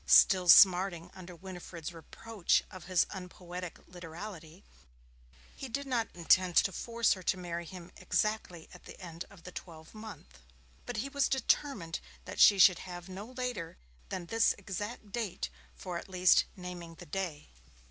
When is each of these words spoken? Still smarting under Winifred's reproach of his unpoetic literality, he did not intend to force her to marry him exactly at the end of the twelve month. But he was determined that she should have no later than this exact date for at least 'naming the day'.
Still 0.07 0.49
smarting 0.49 1.11
under 1.13 1.35
Winifred's 1.35 1.93
reproach 1.93 2.63
of 2.71 2.85
his 2.85 3.05
unpoetic 3.11 3.77
literality, 3.87 4.63
he 5.55 5.69
did 5.69 5.85
not 5.85 6.07
intend 6.15 6.55
to 6.55 6.71
force 6.71 7.13
her 7.13 7.21
to 7.21 7.37
marry 7.37 7.65
him 7.65 7.91
exactly 7.97 8.67
at 8.73 8.85
the 8.85 8.99
end 8.99 9.25
of 9.29 9.43
the 9.43 9.51
twelve 9.51 9.93
month. 9.93 10.39
But 10.87 10.97
he 11.05 11.09
was 11.09 11.29
determined 11.29 11.99
that 12.25 12.39
she 12.39 12.57
should 12.57 12.79
have 12.89 13.09
no 13.09 13.27
later 13.27 13.77
than 14.09 14.25
this 14.25 14.55
exact 14.57 15.11
date 15.11 15.49
for 15.75 15.99
at 15.99 16.09
least 16.09 16.45
'naming 16.55 16.95
the 16.95 17.05
day'. 17.05 17.51